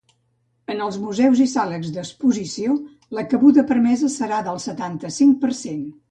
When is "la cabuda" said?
3.17-3.65